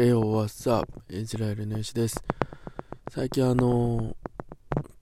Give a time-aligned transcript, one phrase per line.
[0.00, 1.02] えよ、What's up?
[1.10, 2.22] イスラエルのよしです。
[3.10, 4.14] 最近あの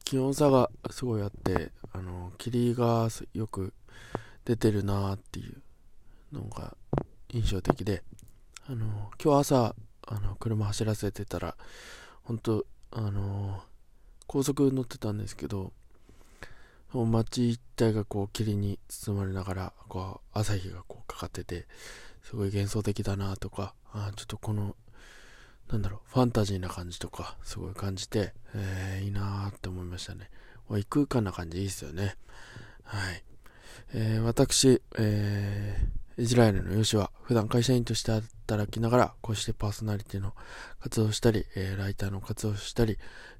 [0.06, 3.74] 気温差がすごいあって、あの霧がよく
[4.46, 5.60] 出てるなーっていう
[6.32, 6.74] のが
[7.28, 8.04] 印象的で、
[8.66, 8.86] あの
[9.22, 9.74] 今日朝、
[10.06, 11.58] あの車走らせてたら、
[12.22, 13.62] 本当あの
[14.26, 15.74] 高速乗ってたんですけど、
[16.94, 21.66] 街一帯がこう霧に包まれながら、こう朝日がこうかかってて、
[22.22, 24.74] すごい幻想的だなとか、あちょっとこの
[25.70, 30.30] なんだろう、ファンタジーな感じとか、すごい感じて、えー、いいなーって思いましたね。
[30.78, 32.16] 異空間な感じいいっすよね。
[32.84, 33.24] はい。
[33.94, 40.34] えー、私、えー、イスラエルのヨシは、普段会社員として働きながら、こうしてパーソナリティの
[40.80, 42.98] 活動したり、えー、ライターの活動したり、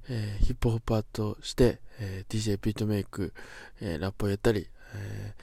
[0.09, 3.33] えー、ヒップホップアートして、えー、DJ ビートメイク、
[3.81, 5.33] えー、ラップをやったり、え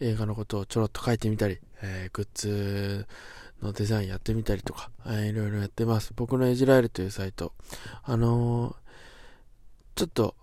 [0.00, 3.06] ー、映画のことをちょろっと書いてみたり、えー、グッズ
[3.62, 6.12] のデザインやってみたりとか、いろいろやってます。
[6.14, 7.52] 僕のエジラエルというサイト、
[8.04, 8.74] あのー、
[9.96, 10.34] ちょっと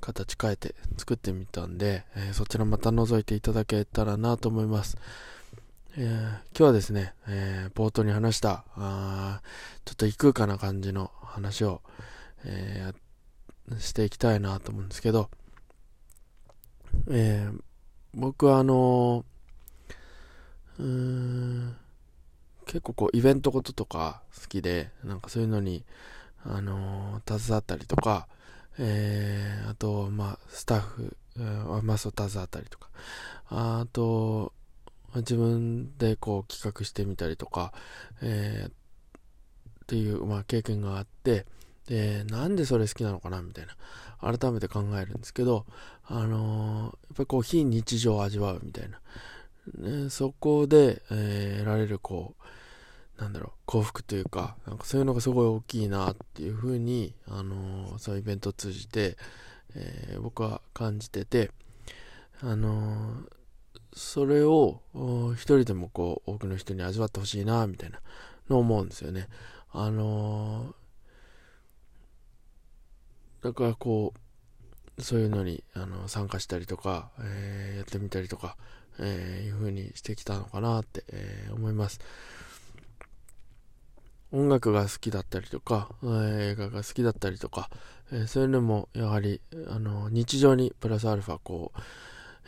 [0.00, 4.98] 形変えて作ってみたんで、えー、そちらまた覗いていただけたらなと思います。
[5.96, 9.40] えー、今日はですね、えー、冒頭に話した、あ
[9.84, 11.82] ちょっと異空間な感じの話を、
[12.44, 12.92] え
[13.78, 15.30] していきたいなと思うんですけど、
[17.10, 17.48] え
[18.14, 19.24] 僕はあの
[20.78, 21.09] うーん
[22.70, 25.82] 結構こうイベントこととか好きで、なんかそういうのに、
[26.44, 28.28] あのー、携わったりとか、
[28.78, 32.88] えー、あと、まあ、スタッフ、えー、まあ、そう、携わったりとか、
[33.48, 34.52] あと、
[35.16, 37.72] 自分でこう企画してみたりとか、
[38.22, 38.72] えー、っ
[39.88, 41.46] ていう、まあ、経験があって、
[41.88, 45.66] で、なんでそれ好きなのかなみたいな、改めて考えるんですけど、
[46.04, 49.00] あのー、やっぱりこう、非日常を味わうみたいな、
[50.04, 52.42] ね、そこで、えー、得られるこう、
[53.20, 59.18] なんだろう、幸福というか、なんかそういうのがすごい大きいなっていうふうに、あのー、そういうイベントを通じて、
[59.74, 61.50] えー、僕は感じてて、
[62.40, 63.28] あのー、
[63.92, 64.80] それを
[65.34, 68.00] 一人でもこう多くの人に味わってほしいなみたいな
[68.48, 69.28] のを思うんですよね。
[69.72, 70.74] あの
[73.42, 74.14] だからこ
[74.98, 78.56] うそういうのにあの参加したりとか、えやってみたりとか、
[79.00, 82.00] えいう風にしてきたのかなって、え思います。
[84.32, 87.68] 音楽が好きだったりとか、映画が好きだったりとか、
[88.12, 91.80] えー、そういうのもやはり、あの、日常にプラスアルファ、こう、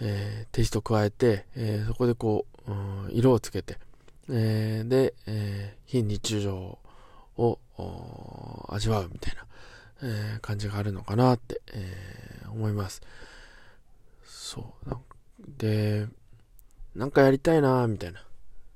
[0.01, 3.79] えー、テイスト加えて、えー、そこでこう、うん、色をつけて、
[4.31, 6.79] えー、で、え非日常
[7.37, 7.59] を
[8.69, 9.47] 味わうみたいな、
[10.03, 13.03] え感じがあるのかなって、え思います。
[14.25, 14.97] そう。
[15.59, 16.07] で、
[16.95, 18.25] なんかやりたいなみたいな、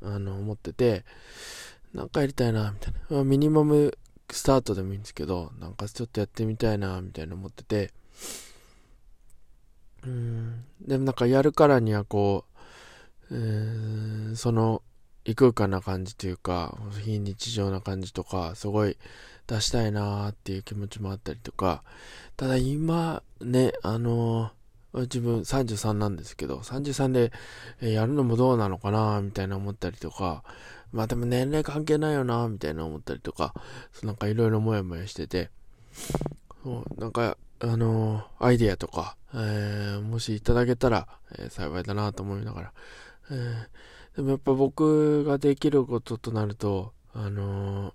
[0.03, 1.05] あの、思ってて、
[1.96, 3.00] なんかやりたいな、みたいな。
[3.08, 3.96] まあ、ミニマム
[4.30, 7.90] スタートでもいいんですけど、なんかちょっとやってみたいな、みたいな思ってて、
[10.04, 12.44] うん、でもなんかやるからにはこ
[13.30, 14.82] う、えー、その
[15.24, 18.98] 異空間な感じというか、非日常な感じとか、すごい
[19.46, 21.82] 出したいなーっていう気持ちもあったりとか、
[22.36, 24.50] ただ今ね、あのー、
[25.02, 27.32] 自分33なんですけど、33で
[27.80, 30.42] やるのもどうなのかなみたいな思ったりとか、
[30.92, 33.54] まあでも年齢関係ないよな、みたいな思ったりとか、
[34.02, 35.50] なんかいろいろもやもやしてて、
[36.96, 41.08] なんか、あの、アイディアとか、えー、もしいただけたら、
[41.38, 42.72] えー、幸いだなと思いながら、
[43.30, 43.68] え、
[44.16, 47.94] でもやっぱ僕ができることとなると、あの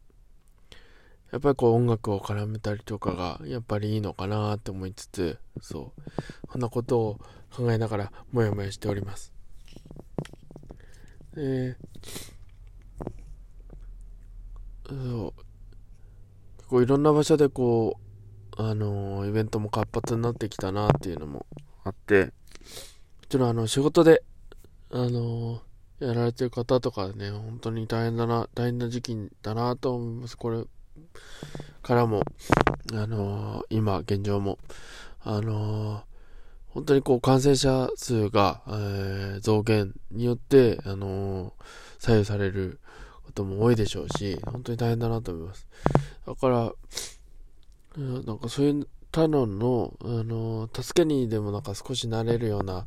[1.31, 6.01] やっぱりこう音楽を絡めたりとかがやっぱりいいのかなって思いつつ、そう、
[6.51, 7.19] そんなことを
[7.55, 9.33] 考えながらもやもやしております。
[11.37, 12.31] えー
[14.89, 15.41] そう。
[16.57, 17.97] 結構いろんな場所でこ
[18.57, 21.45] うあのー、イベントも活発になってきたなっていうのも
[21.85, 22.31] あっても
[23.29, 24.23] ちろんあの仕事で
[24.91, 30.37] あのー、やられてる方とかね本当に大変だな大変な時期だなと思います。
[30.37, 30.63] これ
[31.81, 32.23] からも
[32.93, 34.59] あのー、今現状も
[35.23, 36.03] あの
[36.73, 41.53] 本当にこう感染者数が、えー、増減によって、あの
[41.99, 42.79] 左右される
[43.25, 45.67] ことも多いでしょうし、本当に大変だなと思います。
[46.25, 46.73] だから、
[47.97, 52.85] なんかそういう他のの、あの、助けにでもなんか少しなれるような、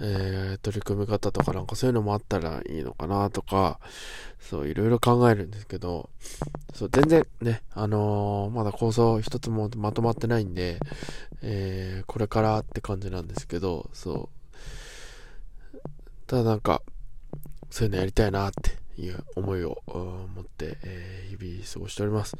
[0.00, 3.80] えー、取り組み方とかなんかそういうのもあったらいいのかなとか、
[4.38, 6.10] そう、いろいろ考えるんですけど、
[6.72, 10.78] そう、全然ね、あのー、まだ構想一つもまとまってないんで、
[11.42, 14.30] えー、これからって感じなんですけど、そ
[15.72, 15.78] う。
[16.28, 16.82] ただなんか、
[17.70, 22.36] そういうのやりたいなっていう思いを持って、えー、日々過ごしております。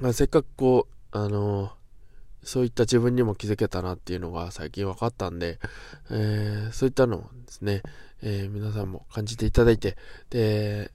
[0.00, 1.72] まあ、せっかくこう、あの
[2.42, 5.58] そういった自分にも気づけたなっていうのが最近分かったんで、
[6.10, 7.82] えー、そういったのをですね、
[8.22, 9.96] えー、皆さんも感じていただいて、
[10.30, 10.92] で、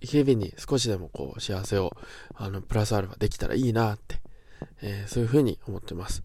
[0.00, 1.92] 日々に少しでもこう幸せを、
[2.34, 4.20] あの、プラスアルファできたらいいなって、
[4.82, 6.24] えー、そういうふうに思ってます。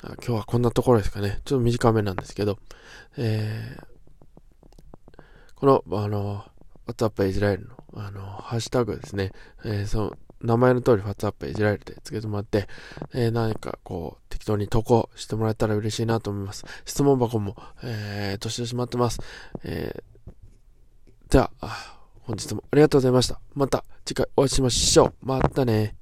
[0.00, 1.40] 今日はこんなところですかね。
[1.44, 2.58] ちょっと短めなんですけど、
[3.16, 5.20] えー、
[5.56, 6.44] この、あの、
[6.86, 9.32] WhatsApp イスラエルの、あの、ハッシュタグですね、
[9.64, 12.68] えー、その、名前の通り WhatsApp イスラエルでつけてもらって、
[13.14, 16.64] えー、何かこう、適当に投稿してもらえたら嬉しいなと思います。
[16.84, 19.20] 質問箱も、えー、年々しまってます。
[19.64, 20.32] えー、
[21.28, 23.40] じゃあ、本日もありがとうございました。
[23.54, 25.14] また次回お会いしましょう。
[25.22, 25.96] またね。